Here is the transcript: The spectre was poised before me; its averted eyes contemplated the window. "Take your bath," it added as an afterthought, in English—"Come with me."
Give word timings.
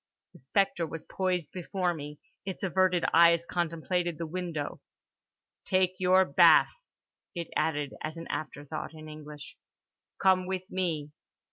The 0.33 0.39
spectre 0.41 0.87
was 0.87 1.05
poised 1.05 1.51
before 1.51 1.93
me; 1.93 2.17
its 2.43 2.63
averted 2.63 3.05
eyes 3.13 3.45
contemplated 3.45 4.17
the 4.17 4.25
window. 4.25 4.81
"Take 5.65 5.99
your 5.99 6.25
bath," 6.25 6.71
it 7.35 7.49
added 7.55 7.93
as 8.01 8.17
an 8.17 8.25
afterthought, 8.31 8.95
in 8.95 9.07
English—"Come 9.07 10.47
with 10.47 10.63
me." 10.71 11.11